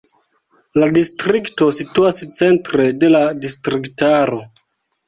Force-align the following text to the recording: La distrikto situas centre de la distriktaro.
La 0.83 0.87
distrikto 0.95 1.69
situas 1.81 2.25
centre 2.41 2.89
de 3.05 3.13
la 3.13 3.23
distriktaro. 3.47 4.43